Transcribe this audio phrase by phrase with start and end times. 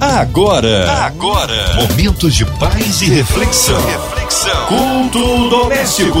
[0.00, 3.80] Agora, agora, momentos de paz e reflexão.
[3.86, 4.66] Reflexão.
[4.66, 6.18] Culto doméstico.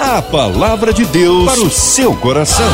[0.00, 2.68] A palavra de Deus para o seu coração.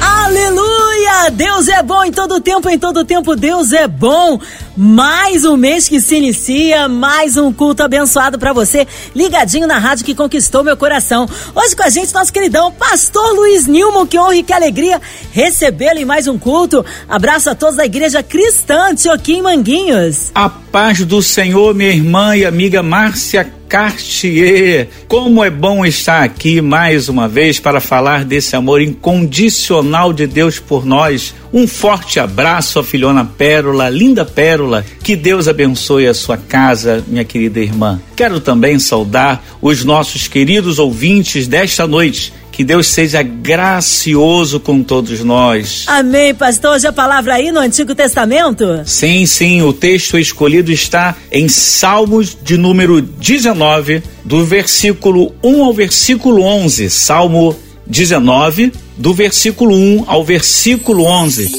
[0.00, 1.30] Aleluia!
[1.32, 4.38] Deus é bom em todo tempo, em todo tempo Deus é bom.
[4.82, 10.06] Mais um mês que se inicia, mais um culto abençoado para você, ligadinho na rádio
[10.06, 11.28] que conquistou meu coração.
[11.54, 14.98] Hoje com a gente, nosso queridão Pastor Luiz Nilmo, que honra e que alegria
[15.32, 16.82] recebê-lo em mais um culto.
[17.06, 20.30] Abraço a todos da Igreja Cristã Antioquim Manguinhos.
[20.34, 24.88] A paz do Senhor, minha irmã e amiga Márcia Cartier.
[25.06, 30.58] Como é bom estar aqui mais uma vez para falar desse amor incondicional de Deus
[30.58, 31.32] por nós.
[31.52, 34.84] Um forte abraço à filhona Pérola, linda Pérola.
[35.04, 38.00] Que Deus abençoe a sua casa, minha querida irmã.
[38.16, 45.20] Quero também saudar os nossos queridos ouvintes desta noite que Deus seja gracioso com todos
[45.20, 45.84] nós.
[45.86, 46.72] Amém, pastor.
[46.72, 48.82] Hoje a palavra aí no Antigo Testamento?
[48.84, 49.62] Sim, sim.
[49.62, 56.90] O texto escolhido está em Salmos de número 19, do versículo 1 ao versículo 11.
[56.90, 61.50] Salmo 19, do versículo 1 ao versículo 11.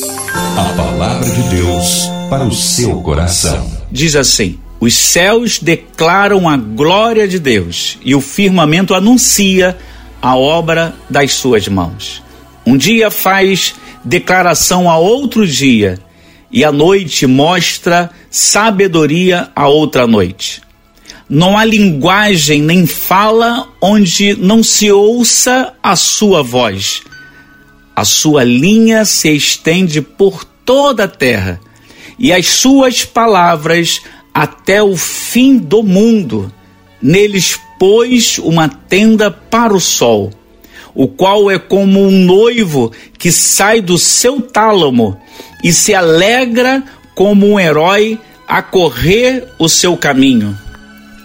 [0.55, 3.71] A palavra de Deus para o seu coração.
[3.91, 9.75] Diz assim: Os céus declaram a glória de Deus e o firmamento anuncia
[10.21, 12.21] a obra das suas mãos.
[12.65, 15.99] Um dia faz declaração a outro dia,
[16.51, 20.61] e a noite mostra sabedoria a outra noite.
[21.29, 27.01] Não há linguagem nem fala onde não se ouça a sua voz.
[27.95, 31.59] A sua linha se estende por toda a terra,
[32.19, 34.01] e as suas palavras
[34.33, 36.53] até o fim do mundo.
[37.01, 40.29] Neles pôs uma tenda para o sol,
[40.93, 45.19] o qual é como um noivo que sai do seu tálamo
[45.63, 46.83] e se alegra
[47.15, 50.55] como um herói a correr o seu caminho.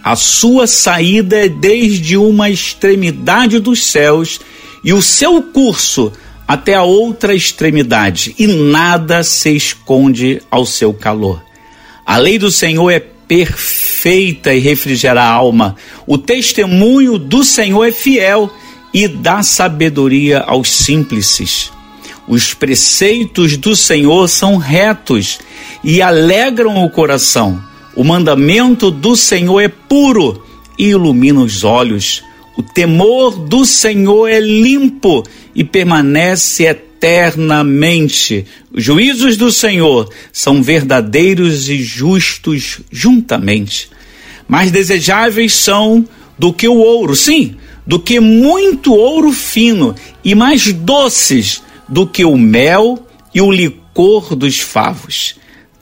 [0.03, 4.41] A sua saída é desde uma extremidade dos céus
[4.83, 6.11] e o seu curso
[6.49, 11.45] até a outra extremidade, e nada se esconde ao seu calor.
[12.07, 15.77] A lei do Senhor é perfeita e refrigera a alma.
[16.07, 18.53] O testemunho do Senhor é fiel
[18.93, 21.73] e dá sabedoria aos simples.
[22.29, 25.39] Os preceitos do Senhor são retos
[25.83, 27.63] e alegram o coração.
[27.95, 30.43] O mandamento do Senhor é puro
[30.79, 32.23] e ilumina os olhos.
[32.57, 35.23] O temor do Senhor é limpo
[35.55, 36.86] e permanece eternamente.
[38.73, 43.91] Os juízos do Senhor são verdadeiros e justos juntamente.
[44.49, 46.07] Mais desejáveis são
[46.39, 47.57] do que o ouro, sim,
[47.87, 54.35] do que muito ouro fino, e mais doces do que o mel e o licor
[54.35, 55.37] dos favos.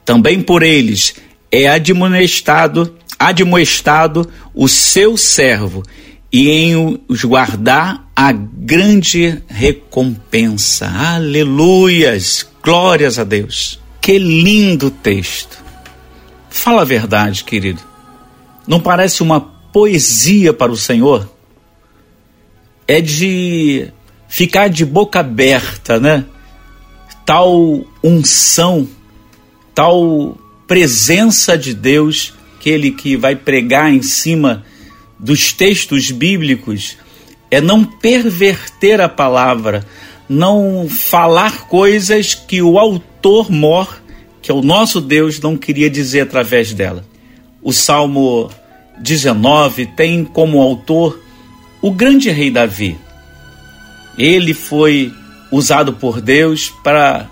[0.05, 1.15] Também por eles
[1.51, 5.83] é admoestado, admoestado o seu servo,
[6.33, 10.87] e em os guardar a grande recompensa.
[10.87, 12.47] Aleluias!
[12.63, 13.81] Glórias a Deus.
[14.01, 15.63] Que lindo texto.
[16.49, 17.83] Fala a verdade, querido.
[18.67, 21.29] Não parece uma poesia para o Senhor?
[22.87, 23.89] É de
[24.29, 26.25] ficar de boca aberta, né?
[27.27, 28.87] Tal unção,
[29.75, 34.65] tal presença de Deus, aquele que vai pregar em cima
[35.19, 36.97] dos textos bíblicos,
[37.55, 39.87] é não perverter a palavra,
[40.29, 44.03] não falar coisas que o autor mor,
[44.43, 47.05] que é o nosso Deus, não queria dizer através dela.
[47.63, 48.51] O Salmo
[48.99, 51.23] 19 tem como autor
[51.81, 52.99] o grande rei Davi.
[54.19, 55.13] Ele foi
[55.51, 57.31] usado por Deus para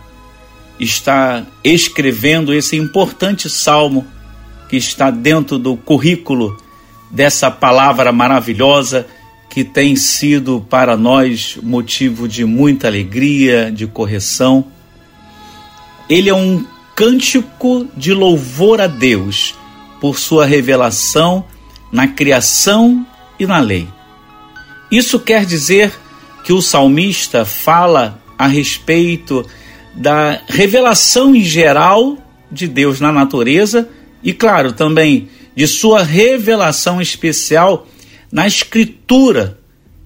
[0.78, 4.06] estar escrevendo esse importante salmo
[4.68, 6.56] que está dentro do currículo
[7.10, 9.06] dessa palavra maravilhosa
[9.52, 14.64] que tem sido para nós motivo de muita alegria, de correção.
[16.08, 16.64] Ele é um
[16.96, 19.54] cântico de louvor a Deus
[20.00, 21.44] por sua revelação
[21.92, 23.06] na criação
[23.38, 23.86] e na lei.
[24.90, 25.92] Isso quer dizer
[26.44, 29.44] que o salmista fala a respeito
[29.94, 32.16] da revelação em geral
[32.50, 33.86] de Deus na natureza
[34.22, 37.86] e, claro, também de sua revelação especial
[38.32, 39.58] na escritura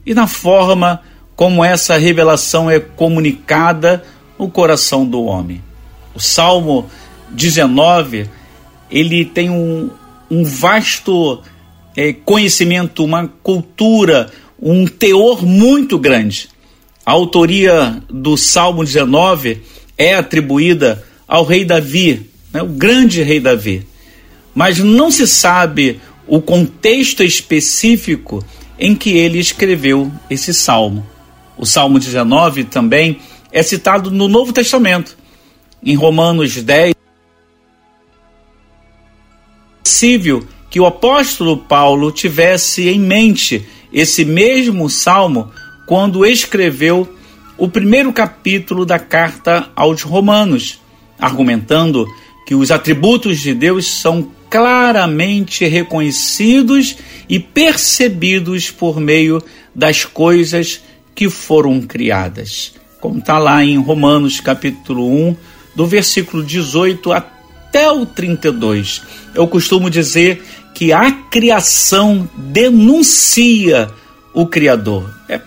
[0.04, 1.00] e na forma
[1.36, 4.02] como essa revelação é comunicada
[4.36, 5.62] no coração do homem.
[6.14, 6.90] O Salmo
[7.30, 8.28] 19
[8.90, 9.90] ele tem um,
[10.30, 11.40] um vasto
[11.96, 14.30] é, conhecimento, uma cultura,
[14.60, 16.48] um teor muito grande.
[17.04, 19.62] A autoria do Salmo 19
[19.96, 23.86] é atribuída ao rei Davi, né, o grande rei Davi.
[24.54, 28.44] Mas não se sabe o contexto específico
[28.78, 31.06] em que ele escreveu esse salmo.
[31.56, 33.18] O Salmo 19 também
[33.50, 35.16] é citado no Novo Testamento,
[35.82, 36.90] em Romanos 10.
[36.90, 36.94] É
[39.82, 45.50] possível que o apóstolo Paulo tivesse em mente esse mesmo salmo
[45.86, 47.08] quando escreveu
[47.56, 50.80] o primeiro capítulo da carta aos Romanos,
[51.18, 52.06] argumentando
[52.46, 56.96] que os atributos de Deus são claramente reconhecidos
[57.28, 59.42] e percebidos por meio
[59.74, 60.80] das coisas
[61.14, 62.74] que foram criadas.
[63.00, 65.36] Como está lá em Romanos capítulo 1,
[65.74, 69.02] do versículo 18 até o 32.
[69.34, 70.42] Eu costumo dizer
[70.74, 73.90] que a criação denuncia
[74.32, 75.10] o Criador.
[75.28, 75.40] É,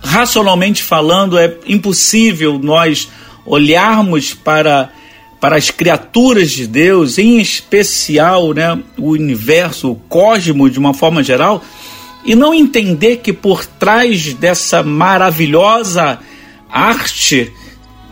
[0.00, 3.08] racionalmente falando, é impossível nós
[3.44, 4.90] olharmos para,
[5.40, 11.22] para as criaturas de Deus, em especial né, o universo, o cosmos de uma forma
[11.22, 11.62] geral,
[12.24, 16.18] e não entender que por trás dessa maravilhosa
[16.68, 17.52] arte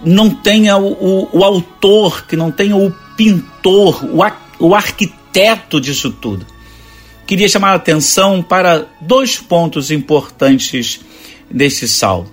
[0.05, 4.21] não tenha o, o, o autor, que não tenha o pintor, o,
[4.67, 6.47] o arquiteto disso tudo.
[7.27, 11.01] Queria chamar a atenção para dois pontos importantes
[11.51, 12.31] desse salmo: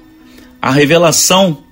[0.62, 1.64] a revelação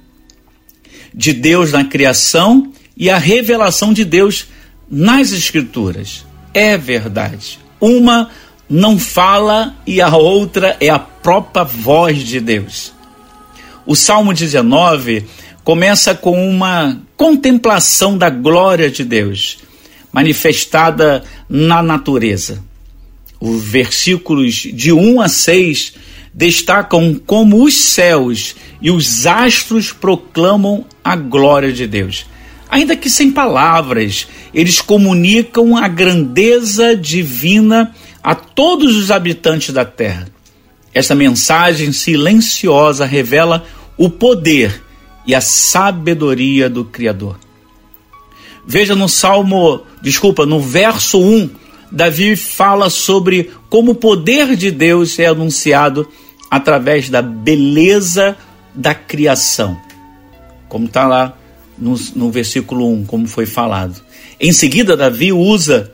[1.13, 4.47] de Deus na criação e a revelação de Deus
[4.91, 6.25] nas Escrituras.
[6.53, 7.57] É verdade.
[7.79, 8.29] Uma
[8.69, 12.91] não fala e a outra é a própria voz de Deus.
[13.85, 15.25] O Salmo 19
[15.63, 19.59] começa com uma contemplação da glória de Deus,
[20.11, 22.61] manifestada na natureza.
[23.39, 25.93] Os versículos de 1 a 6
[26.33, 32.25] destacam como os céus e os astros proclamam a glória de Deus.
[32.69, 37.93] Ainda que sem palavras, eles comunicam a grandeza divina
[38.23, 40.27] a todos os habitantes da terra.
[40.93, 43.65] Esta mensagem silenciosa revela
[43.97, 44.83] o poder
[45.25, 47.39] e a sabedoria do Criador.
[48.65, 51.49] Veja no Salmo, desculpa, no verso 1,
[51.91, 56.07] Davi fala sobre como o poder de Deus é anunciado
[56.51, 58.37] através da beleza
[58.75, 59.79] da criação.
[60.67, 61.38] Como está lá
[61.79, 64.01] no, no versículo 1, como foi falado.
[64.39, 65.91] Em seguida, Davi usa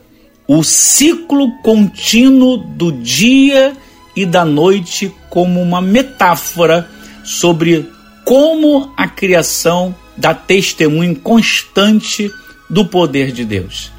[0.48, 3.76] o ciclo contínuo do dia
[4.16, 6.90] e da noite como uma metáfora
[7.24, 7.90] sobre
[8.24, 12.32] como a criação dá testemunho constante
[12.70, 13.92] do poder de Deus.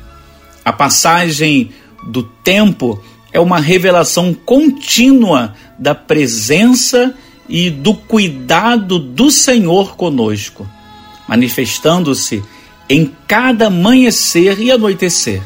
[0.64, 1.70] A passagem
[2.08, 7.14] do tempo é uma revelação contínua da presença
[7.48, 10.68] e do cuidado do Senhor conosco,
[11.28, 12.42] manifestando-se
[12.88, 15.42] em cada amanhecer e anoitecer.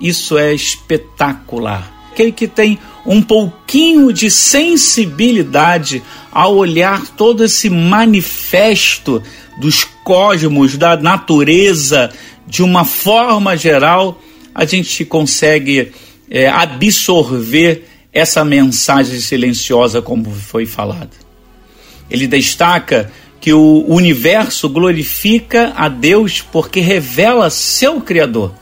[0.00, 1.92] Isso é espetacular.
[2.12, 9.22] Aquele que tem um pouquinho de sensibilidade ao olhar todo esse manifesto
[9.60, 12.12] dos cosmos, da natureza,
[12.46, 14.20] de uma forma geral,
[14.54, 15.92] a gente consegue
[16.30, 21.10] é, absorver essa mensagem silenciosa, como foi falado.
[22.10, 28.52] Ele destaca que o universo glorifica a Deus porque revela seu Criador.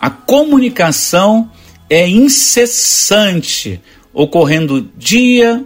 [0.00, 1.50] A comunicação
[1.88, 3.80] é incessante,
[4.12, 5.64] ocorrendo dia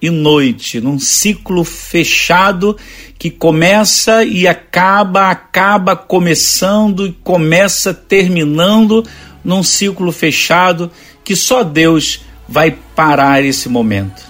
[0.00, 2.76] e noite, num ciclo fechado
[3.18, 9.04] que começa e acaba, acaba começando e começa terminando
[9.44, 10.90] num ciclo fechado
[11.24, 14.22] que só Deus vai parar esse momento.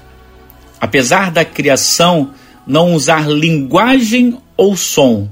[0.80, 2.32] Apesar da criação
[2.68, 5.28] não usar linguagem ou som,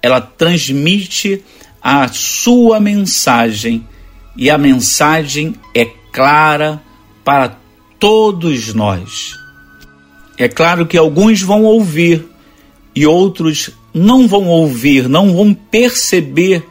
[0.00, 1.42] ela transmite
[1.82, 3.84] a sua mensagem
[4.36, 6.80] e a mensagem é clara
[7.24, 7.58] para
[7.98, 9.36] todos nós.
[10.38, 12.24] É claro que alguns vão ouvir
[12.94, 16.64] e outros não vão ouvir, não vão perceber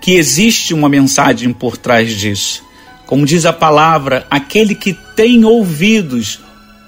[0.00, 2.62] que existe uma mensagem por trás disso.
[3.04, 6.38] Como diz a palavra, aquele que tem ouvidos,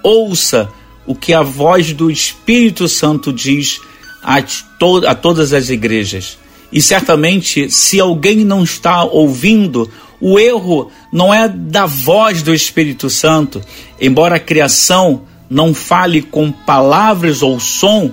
[0.02, 0.71] ouça
[1.06, 3.80] o que a voz do Espírito Santo diz
[4.23, 6.38] a, to a todas as igrejas.
[6.73, 9.90] E certamente, se alguém não está ouvindo,
[10.21, 13.61] o erro não é da voz do Espírito Santo.
[14.00, 18.11] Embora a criação não fale com palavras ou som,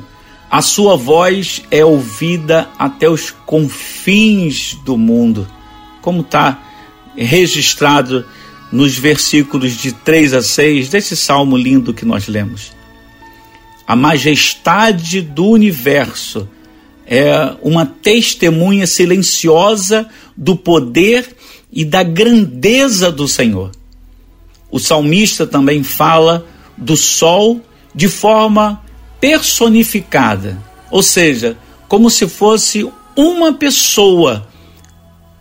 [0.52, 5.48] a sua voz é ouvida até os confins do mundo.
[6.02, 6.62] Como está
[7.16, 8.26] registrado
[8.72, 12.79] nos versículos de 3 a 6 desse salmo lindo que nós lemos.
[13.90, 16.48] A majestade do universo
[17.08, 21.36] é uma testemunha silenciosa do poder
[21.74, 23.72] e da grandeza do Senhor.
[24.70, 26.46] O salmista também fala
[26.78, 27.62] do sol
[27.96, 28.80] de forma
[29.20, 34.48] personificada, ou seja, como se fosse uma pessoa,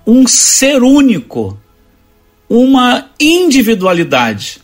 [0.07, 1.61] um ser único,
[2.49, 4.63] uma individualidade.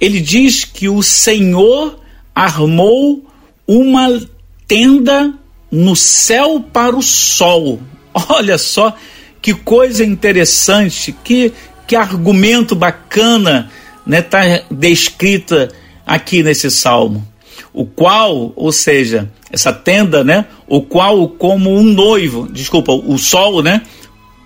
[0.00, 1.99] Ele diz que o Senhor
[2.34, 3.24] armou
[3.66, 4.20] uma
[4.66, 5.34] tenda
[5.70, 7.80] no céu para o sol.
[8.28, 8.94] Olha só
[9.40, 11.52] que coisa interessante, que,
[11.86, 13.70] que argumento bacana
[14.06, 15.68] né, tá descrita
[16.06, 17.26] aqui nesse salmo.
[17.72, 23.62] O qual, ou seja, essa tenda, né, o qual como um noivo, desculpa, o sol,
[23.62, 23.82] né,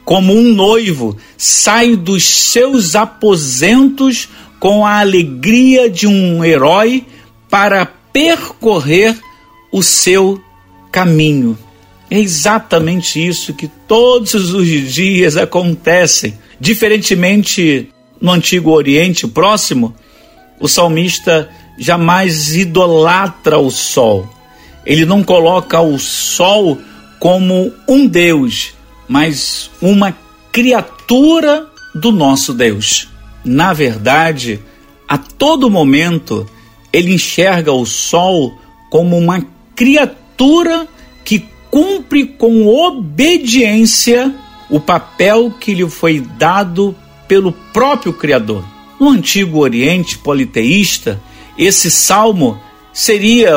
[0.05, 4.29] como um noivo sai dos seus aposentos
[4.61, 7.05] com a alegria de um herói
[7.51, 9.17] para percorrer
[9.73, 10.41] o seu
[10.91, 11.59] caminho.
[12.11, 16.39] É exatamente isso que todos os dias acontecem.
[16.61, 19.95] Diferentemente no Antigo Oriente Próximo,
[20.61, 24.29] o salmista jamais idolatra o sol.
[24.87, 26.79] Ele não coloca o sol
[27.19, 28.75] como um Deus,
[29.09, 30.17] mas uma
[30.53, 33.09] criatura do nosso Deus.
[33.45, 34.61] Na verdade,
[35.09, 36.49] a todo momento,
[36.95, 38.57] ele enxerga o sol
[38.89, 40.87] como uma criatura
[41.25, 44.33] que cumpre com obediência
[44.71, 46.95] o papel que lhe foi dado
[47.27, 48.65] pelo próprio Criador.
[49.01, 51.21] No antigo Oriente politeísta,
[51.59, 52.61] esse salmo
[52.93, 53.51] seria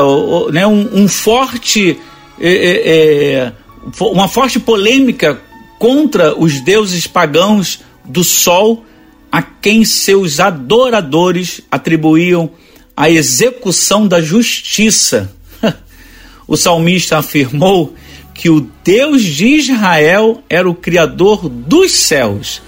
[0.52, 2.00] né, um, um, forte,
[2.40, 2.92] é, é,
[3.36, 3.54] é,
[4.02, 5.40] uma forte polêmica
[5.78, 8.84] contra os deuses pagãos do sol,
[9.32, 12.50] a quem seus adoradores atribuíam
[12.98, 15.32] a execução da justiça.
[16.48, 17.94] o salmista afirmou
[18.34, 22.60] que o Deus de Israel era o Criador dos céus,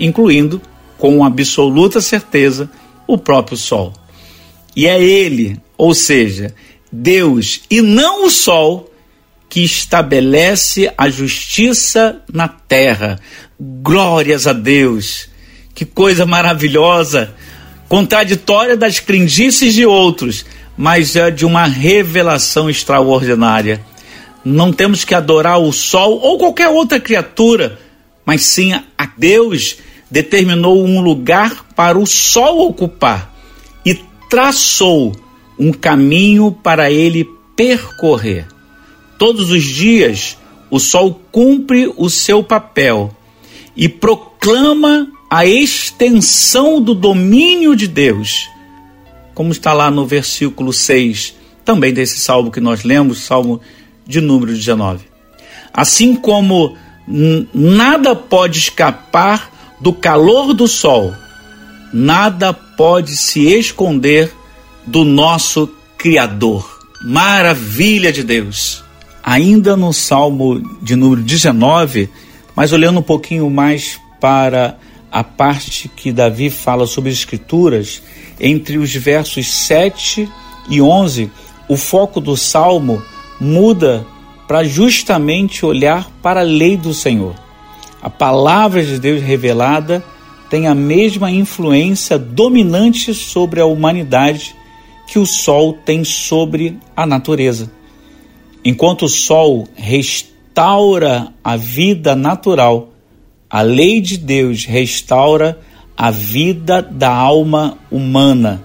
[0.00, 0.60] incluindo,
[0.96, 2.70] com absoluta certeza,
[3.06, 3.92] o próprio Sol.
[4.74, 6.54] E é Ele, ou seja,
[6.90, 8.90] Deus e não o Sol,
[9.50, 13.20] que estabelece a justiça na terra.
[13.60, 15.28] Glórias a Deus!
[15.74, 17.34] Que coisa maravilhosa!
[17.94, 20.44] Contraditória das crendices de outros,
[20.76, 23.86] mas é de uma revelação extraordinária.
[24.44, 27.78] Não temos que adorar o sol ou qualquer outra criatura,
[28.26, 29.76] mas sim a Deus
[30.10, 33.32] determinou um lugar para o sol ocupar
[33.86, 33.94] e
[34.28, 35.14] traçou
[35.56, 37.24] um caminho para ele
[37.54, 38.48] percorrer.
[39.16, 40.36] Todos os dias,
[40.68, 43.16] o sol cumpre o seu papel
[43.76, 48.48] e proclama a extensão do domínio de Deus,
[49.34, 53.60] como está lá no versículo 6, também desse salmo que nós lemos, salmo
[54.06, 55.04] de número 19.
[55.72, 56.76] Assim como
[57.52, 59.50] nada pode escapar
[59.80, 61.12] do calor do sol,
[61.92, 64.32] nada pode se esconder
[64.86, 66.80] do nosso Criador.
[67.02, 68.84] Maravilha de Deus.
[69.22, 72.10] Ainda no salmo de número 19,
[72.54, 74.78] mas olhando um pouquinho mais para
[75.14, 78.02] a parte que Davi fala sobre as Escrituras,
[78.40, 80.28] entre os versos 7
[80.68, 81.30] e 11,
[81.68, 83.00] o foco do salmo
[83.40, 84.04] muda
[84.48, 87.36] para justamente olhar para a lei do Senhor.
[88.02, 90.04] A palavra de Deus revelada
[90.50, 94.56] tem a mesma influência dominante sobre a humanidade
[95.06, 97.70] que o sol tem sobre a natureza.
[98.64, 102.93] Enquanto o sol restaura a vida natural,
[103.54, 105.60] a lei de Deus restaura
[105.96, 108.64] a vida da alma humana.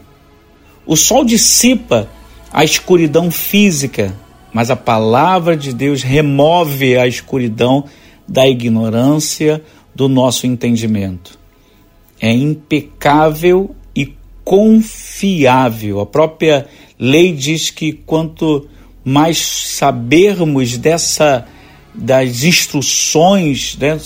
[0.83, 2.09] O sol dissipa
[2.51, 4.11] a escuridão física,
[4.51, 7.85] mas a palavra de Deus remove a escuridão
[8.27, 9.61] da ignorância
[9.93, 11.37] do nosso entendimento.
[12.19, 15.99] É impecável e confiável.
[15.99, 16.65] A própria
[16.97, 18.67] lei diz que quanto
[19.05, 21.45] mais sabermos dessa
[21.99, 23.99] das instruções, né?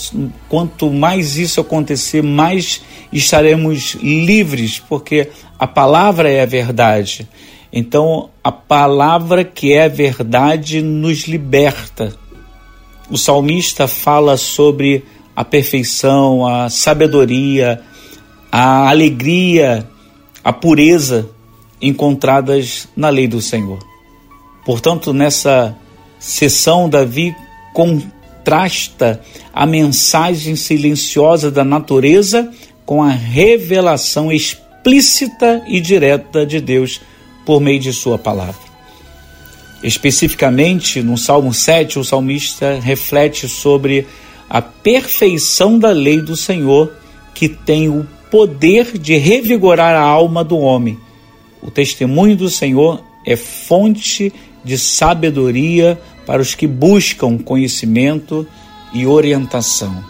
[0.50, 2.82] quanto mais isso acontecer, mais
[3.12, 7.28] estaremos livres, porque a palavra é a verdade.
[7.72, 12.16] Então, a palavra que é a verdade nos liberta.
[13.10, 17.82] O salmista fala sobre a perfeição, a sabedoria,
[18.52, 19.88] a alegria,
[20.44, 21.30] a pureza
[21.82, 23.80] encontradas na lei do Senhor.
[24.66, 25.76] Portanto, nessa
[26.20, 27.36] sessão, Davi
[27.74, 29.20] contrasta
[29.54, 32.52] a mensagem silenciosa da natureza
[32.86, 37.02] com a revelação explícita e direta de Deus
[37.46, 38.74] por meio de Sua palavra.
[39.84, 44.08] Especificamente, no Salmo 7, o salmista reflete sobre
[44.50, 46.94] a perfeição da lei do Senhor,
[47.34, 50.98] que tem o poder de revigorar a alma do homem.
[51.62, 54.32] O testemunho do Senhor é fonte
[54.64, 58.48] de sabedoria para os que buscam conhecimento
[58.94, 60.04] e orientação.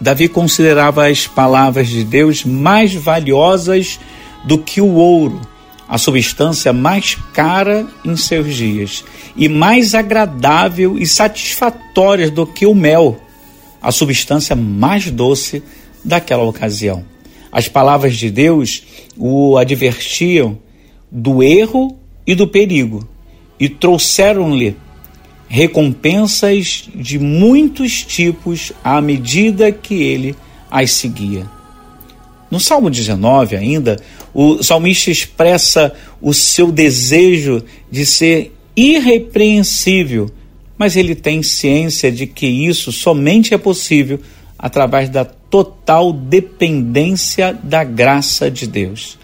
[0.00, 4.00] Davi considerava as palavras de Deus mais valiosas
[4.44, 5.40] do que o ouro,
[5.86, 9.04] a substância mais cara em seus dias,
[9.36, 13.20] e mais agradável e satisfatória do que o mel,
[13.82, 15.62] a substância mais doce
[16.04, 17.04] daquela ocasião.
[17.52, 18.82] As palavras de Deus
[19.18, 20.58] o advertiam
[21.10, 23.06] do erro e do perigo,
[23.60, 24.74] e trouxeram-lhe
[25.46, 30.34] recompensas de muitos tipos à medida que ele
[30.70, 31.44] as seguia.
[32.50, 34.00] No Salmo 19, ainda,
[34.32, 40.30] o salmista expressa o seu desejo de ser irrepreensível,
[40.78, 44.20] mas ele tem ciência de que isso somente é possível
[44.58, 49.18] através da total dependência da graça de Deus.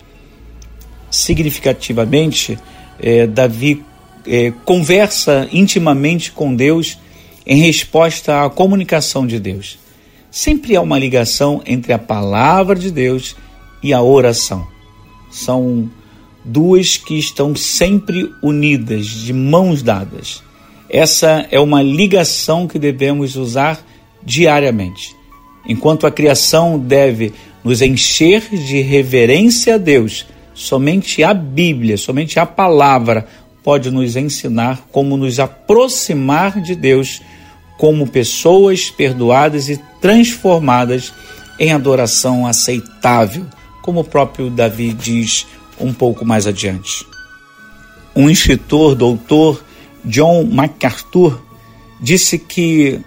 [1.10, 2.58] Significativamente,
[3.00, 3.82] eh, Davi
[4.26, 6.98] é, conversa intimamente com Deus
[7.46, 9.78] em resposta à comunicação de Deus.
[10.30, 13.36] Sempre há uma ligação entre a palavra de Deus
[13.82, 14.66] e a oração.
[15.30, 15.88] São
[16.44, 20.42] duas que estão sempre unidas, de mãos dadas.
[20.88, 23.84] Essa é uma ligação que devemos usar
[24.22, 25.14] diariamente.
[25.68, 27.32] Enquanto a criação deve
[27.64, 33.26] nos encher de reverência a Deus, somente a Bíblia, somente a palavra
[33.66, 37.20] pode nos ensinar como nos aproximar de Deus
[37.76, 41.12] como pessoas perdoadas e transformadas
[41.58, 43.44] em adoração aceitável,
[43.82, 45.48] como o próprio Davi diz
[45.80, 47.04] um pouco mais adiante.
[48.14, 49.60] Um escritor, doutor
[50.04, 51.42] John MacArthur,
[52.00, 53.00] disse que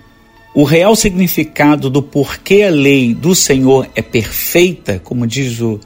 [0.53, 5.79] o real significado do porquê a lei do Senhor é perfeita, como diz o,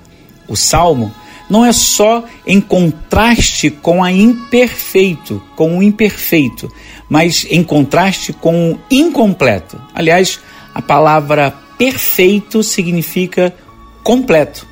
[0.47, 1.13] o Salmo,
[1.53, 6.67] não é só em contraste com a imperfeito, com o imperfeito,
[7.07, 9.79] mas em contraste com o incompleto.
[9.93, 10.39] Aliás,
[10.73, 13.53] a palavra perfeito significa
[14.03, 14.65] completo.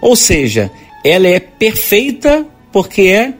[0.00, 0.70] Ou seja,
[1.04, 3.34] ela é perfeita porque é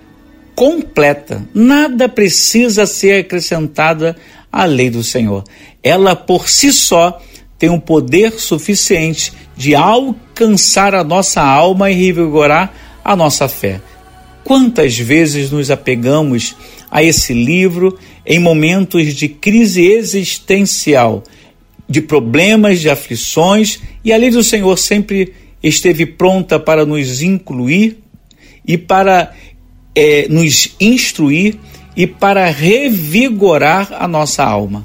[0.55, 1.43] completa.
[1.55, 4.15] Nada precisa ser acrescentada
[4.53, 5.43] à lei do Senhor.
[5.83, 7.19] Ela por si só
[7.63, 13.81] tem um poder suficiente de alcançar a nossa alma e revigorar a nossa fé.
[14.43, 16.57] Quantas vezes nos apegamos
[16.91, 17.97] a esse livro
[18.27, 21.23] em momentos de crise existencial,
[21.89, 27.99] de problemas, de aflições, e a lei do Senhor sempre esteve pronta para nos incluir
[28.67, 29.33] e para
[29.95, 31.61] é, nos instruir
[31.97, 34.85] e para revigorar a nossa alma.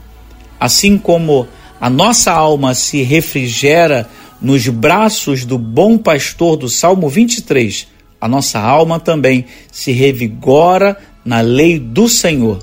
[0.60, 1.48] Assim como
[1.80, 4.10] a nossa alma se refrigera
[4.42, 7.88] nos braços do bom pastor do Salmo 23,
[8.20, 12.60] a nossa alma também se revigora na lei do Senhor.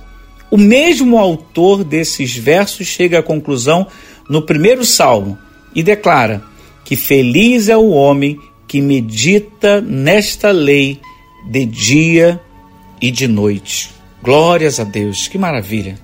[0.50, 3.87] O mesmo autor desses versos chega à conclusão
[4.29, 5.38] no primeiro salmo
[5.74, 6.42] e declara
[6.85, 11.00] que feliz é o homem que medita nesta lei
[11.46, 12.40] de dia
[13.00, 13.90] e de noite.
[14.22, 15.98] Glórias a Deus, que maravilha.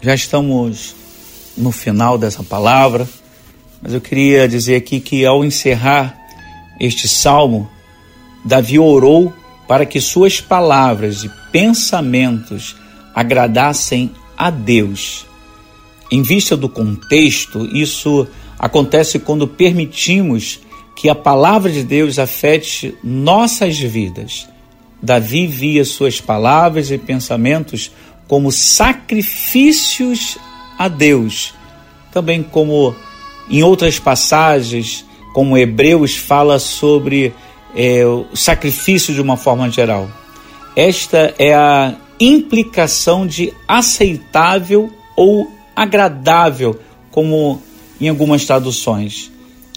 [0.00, 0.94] Já estamos
[1.58, 3.08] no final dessa palavra,
[3.82, 6.16] mas eu queria dizer aqui que ao encerrar
[6.80, 7.68] este salmo,
[8.44, 9.32] Davi orou
[9.66, 12.76] para que suas palavras e pensamentos
[13.14, 15.26] agradassem a Deus.
[16.10, 18.26] Em vista do contexto, isso
[18.58, 20.60] acontece quando permitimos
[20.96, 24.48] que a palavra de Deus afete nossas vidas.
[25.00, 27.92] Davi via suas palavras e pensamentos
[28.26, 30.38] como sacrifícios
[30.78, 31.52] a Deus,
[32.12, 32.94] também como
[33.50, 37.34] em outras passagens, como Hebreus fala sobre
[37.74, 40.08] é, o sacrifício de uma forma geral.
[40.76, 46.78] Esta é a implicação de aceitável ou agradável,
[47.10, 47.60] como
[48.00, 49.30] em algumas traduções.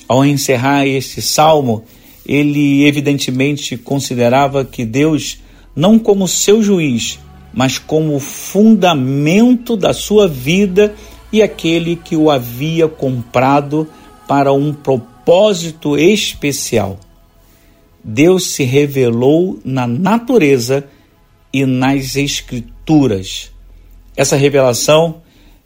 [0.08, 1.84] Ao encerrar este salmo,
[2.26, 5.40] ele evidentemente considerava que Deus,
[5.76, 7.20] não como seu juiz,
[7.54, 10.94] mas como fundamento da sua vida
[11.32, 13.88] e aquele que o havia comprado
[14.28, 17.00] para um propósito especial.
[18.04, 20.86] Deus se revelou na natureza
[21.54, 23.52] e nas Escrituras.
[24.16, 25.22] Essa revelação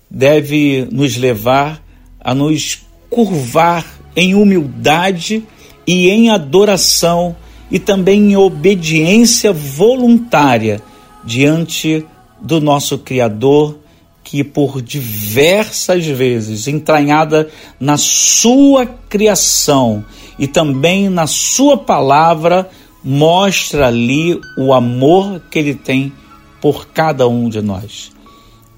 [0.09, 1.83] deve nos levar
[2.19, 5.43] a nos curvar em humildade
[5.85, 7.35] e em adoração
[7.69, 10.81] e também em obediência voluntária
[11.25, 12.05] diante
[12.41, 13.77] do nosso Criador,
[14.23, 20.03] que por diversas vezes, entranhada na sua criação
[20.37, 22.69] e também na sua palavra,
[23.03, 26.11] mostra ali o amor que ele tem
[26.59, 28.11] por cada um de nós.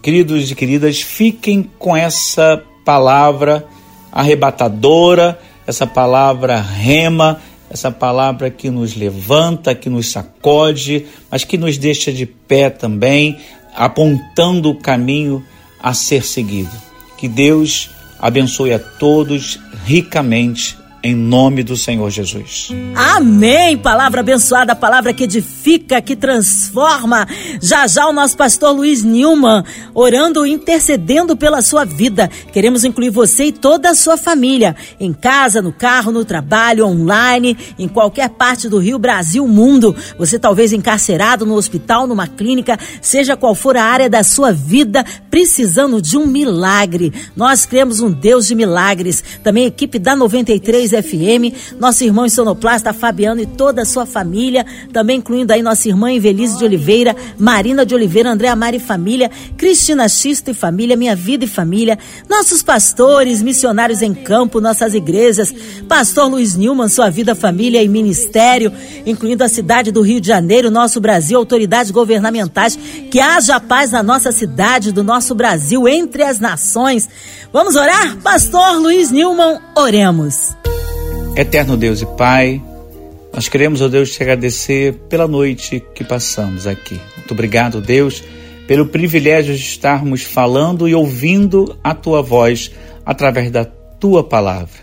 [0.01, 3.65] Queridos e queridas, fiquem com essa palavra
[4.11, 11.77] arrebatadora, essa palavra rema, essa palavra que nos levanta, que nos sacode, mas que nos
[11.77, 13.37] deixa de pé também,
[13.75, 15.43] apontando o caminho
[15.79, 16.71] a ser seguido.
[17.17, 22.69] Que Deus abençoe a todos ricamente em nome do Senhor Jesus.
[22.95, 23.77] Amém.
[23.77, 27.27] Palavra abençoada, palavra que edifica, que transforma.
[27.61, 32.29] Já já o nosso pastor Luiz Nilman orando e intercedendo pela sua vida.
[32.51, 37.57] Queremos incluir você e toda a sua família, em casa, no carro, no trabalho, online,
[37.77, 39.95] em qualquer parte do Rio, Brasil, mundo.
[40.17, 45.05] Você talvez encarcerado no hospital, numa clínica, seja qual for a área da sua vida,
[45.29, 47.13] precisando de um milagre.
[47.35, 49.23] Nós cremos um Deus de milagres.
[49.43, 54.65] Também a equipe da 93 FM, nosso irmão sonoplasta Fabiano e toda a sua família,
[54.91, 59.31] também incluindo aí nossa irmã Evelise de Oliveira, Marina de Oliveira, André Amari e família,
[59.57, 61.97] Cristina Xisto e família, Minha Vida e família,
[62.29, 65.53] nossos pastores, missionários em campo, nossas igrejas,
[65.87, 68.71] pastor Luiz Nilman, sua vida, família e ministério,
[69.05, 72.77] incluindo a cidade do Rio de Janeiro, nosso Brasil, autoridades governamentais,
[73.09, 77.09] que haja paz na nossa cidade, do nosso Brasil, entre as nações.
[77.51, 78.17] Vamos orar?
[78.17, 80.55] Pastor Luiz Nilman, oremos.
[81.37, 82.59] Eterno Deus e Pai,
[83.31, 86.99] nós queremos, ó oh Deus, te agradecer pela noite que passamos aqui.
[87.15, 88.23] Muito obrigado, Deus,
[88.65, 92.71] pelo privilégio de estarmos falando e ouvindo a tua voz
[93.05, 94.79] através da tua palavra.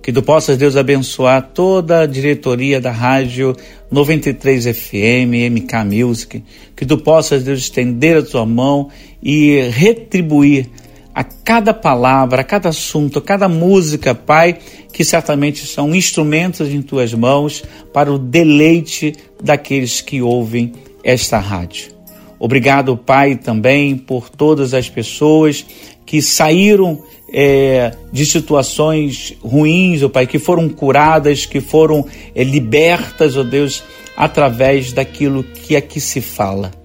[0.00, 3.56] Que tu possas, Deus, abençoar toda a diretoria da rádio
[3.90, 6.44] 93 FM, MK Music.
[6.76, 8.88] Que tu possas, Deus, estender a tua mão
[9.20, 10.70] e retribuir
[11.18, 14.56] a cada palavra, a cada assunto, a cada música, Pai,
[14.92, 21.90] que certamente são instrumentos em tuas mãos para o deleite daqueles que ouvem esta rádio.
[22.38, 25.66] Obrigado, Pai, também por todas as pessoas
[26.06, 27.02] que saíram
[27.34, 33.44] é, de situações ruins, oh Pai, que foram curadas, que foram é, libertas, ó oh
[33.44, 33.82] Deus,
[34.16, 36.77] através daquilo que aqui se fala.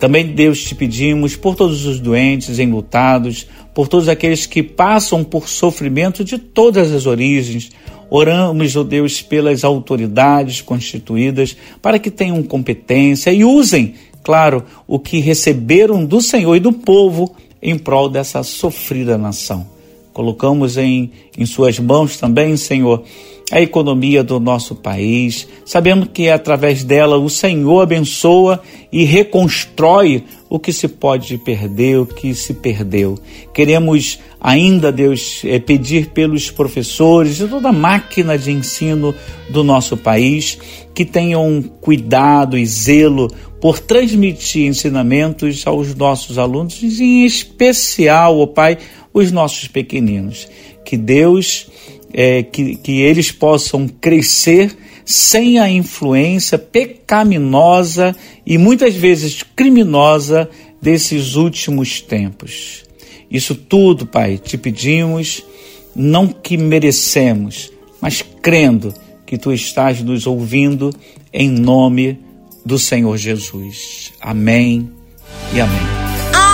[0.00, 5.46] Também, Deus, te pedimos por todos os doentes, enlutados, por todos aqueles que passam por
[5.46, 7.70] sofrimento de todas as origens.
[8.08, 15.18] Oramos, ó Deus, pelas autoridades constituídas para que tenham competência e usem, claro, o que
[15.18, 19.66] receberam do Senhor e do povo em prol dessa sofrida nação.
[20.14, 23.04] Colocamos em, em Suas mãos também, Senhor,
[23.50, 30.58] a economia do nosso país, sabendo que através dela o Senhor abençoa e reconstrói o
[30.58, 33.18] que se pode perder, o que se perdeu.
[33.52, 39.14] Queremos ainda, Deus, é, pedir pelos professores e toda a máquina de ensino
[39.48, 40.58] do nosso país
[40.94, 43.28] que tenham cuidado e zelo
[43.60, 48.78] por transmitir ensinamentos aos nossos alunos, em especial, ó oh Pai,
[49.12, 50.48] os nossos pequeninos.
[50.84, 51.68] Que Deus
[52.12, 58.14] é, que, que eles possam crescer sem a influência pecaminosa
[58.46, 60.48] e muitas vezes criminosa
[60.80, 62.84] desses últimos tempos.
[63.30, 65.44] Isso tudo, Pai, te pedimos,
[65.94, 68.94] não que merecemos, mas crendo
[69.26, 70.90] que tu estás nos ouvindo
[71.32, 72.18] em nome
[72.64, 74.12] do Senhor Jesus.
[74.20, 74.90] Amém
[75.54, 75.99] e amém.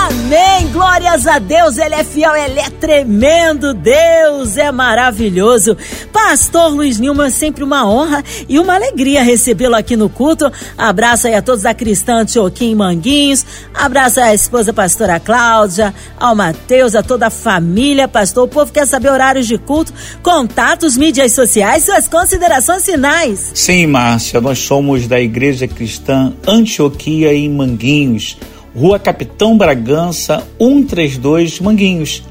[0.07, 0.69] Amém.
[0.73, 1.79] Glórias a Deus.
[1.79, 3.75] Ele é fiel, ele é tremendo.
[3.75, 5.77] Deus é maravilhoso.
[6.13, 10.51] Pastor Luiz Nilman, sempre uma honra e uma alegria recebê-lo aqui no culto.
[10.79, 13.45] Abraço aí a todos da Cristã Antioquim Manguinhos.
[13.75, 18.45] Abraço a esposa pastora Cláudia, ao Mateus, a toda a família, pastor.
[18.45, 19.93] O povo quer saber horários de culto,
[20.23, 23.51] contatos, mídias sociais, suas considerações finais.
[23.55, 28.39] Sim, Márcia, nós somos da Igreja Cristã Antioquia em Manguinhos.
[28.77, 32.23] Rua Capitão Bragança, 132, Manguinhos.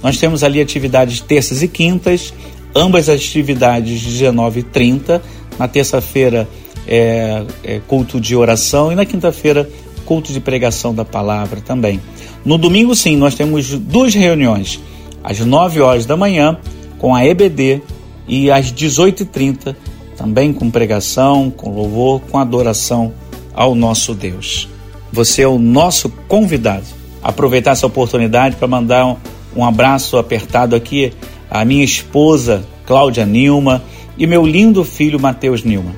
[0.00, 2.32] Nós temos ali atividades terças e quintas,
[2.72, 5.20] ambas as atividades 19 e 30.
[5.58, 6.48] Na terça-feira,
[6.86, 9.68] é, é, culto de oração e na quinta-feira,
[10.04, 12.00] culto de pregação da palavra também.
[12.44, 14.80] No domingo, sim, nós temos duas reuniões,
[15.24, 16.56] às 9 horas da manhã,
[16.96, 17.82] com a EBD,
[18.28, 19.74] e às 18h30,
[20.16, 23.12] também com pregação, com louvor, com adoração
[23.52, 24.68] ao nosso Deus.
[25.12, 26.84] Você é o nosso convidado.
[27.22, 29.16] Aproveitar essa oportunidade para mandar um,
[29.56, 31.12] um abraço apertado aqui
[31.50, 33.82] à minha esposa Cláudia Nilma
[34.16, 35.94] e meu lindo filho Matheus Nilma.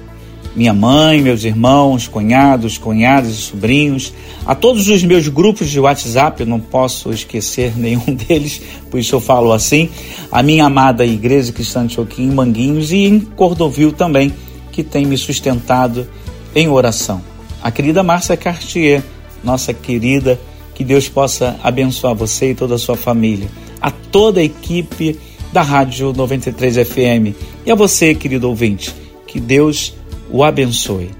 [0.56, 4.12] minha mãe, meus irmãos, cunhados, cunhadas e sobrinhos,
[4.44, 9.14] a todos os meus grupos de WhatsApp, eu não posso esquecer nenhum deles, por isso
[9.14, 9.88] eu falo assim,
[10.32, 14.32] a minha amada Igreja Cristã de Choquim em Manguinhos e em Cordovil também,
[14.72, 16.08] que tem me sustentado
[16.54, 17.29] em oração.
[17.62, 19.02] A querida Márcia Cartier,
[19.44, 20.40] nossa querida,
[20.74, 23.48] que Deus possa abençoar você e toda a sua família.
[23.80, 25.18] A toda a equipe
[25.52, 28.94] da Rádio 93 FM e a você, querido ouvinte,
[29.26, 29.94] que Deus
[30.30, 31.10] o abençoe.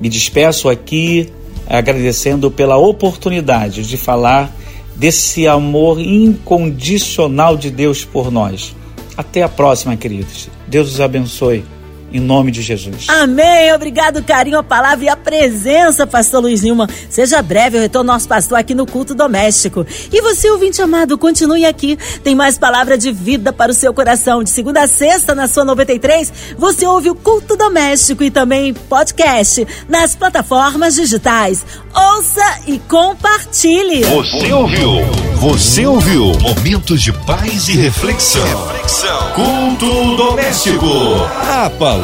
[0.00, 1.30] Me despeço aqui
[1.66, 4.54] agradecendo pela oportunidade de falar
[4.96, 8.74] desse amor incondicional de Deus por nós.
[9.16, 10.48] Até a próxima, queridos.
[10.66, 11.64] Deus os abençoe
[12.14, 13.06] em nome de Jesus.
[13.08, 13.74] Amém.
[13.74, 16.88] Obrigado, carinho, a palavra e a presença, pastor Luiz Lima.
[17.10, 19.84] Seja breve o retorno nosso pastor aqui no culto doméstico.
[20.12, 21.98] E você, ouvinte amado, continue aqui.
[22.22, 24.44] Tem mais palavra de vida para o seu coração.
[24.44, 29.66] De segunda a sexta, na sua 93, você ouve o culto doméstico e também podcast
[29.88, 31.66] nas plataformas digitais.
[31.92, 34.04] Ouça e compartilhe.
[34.04, 34.90] Você ouviu?
[35.36, 36.32] Você ouviu?
[36.40, 38.66] Momentos de paz e reflexão.
[38.68, 39.32] reflexão.
[39.32, 40.86] Culto doméstico.
[41.50, 42.03] A palavra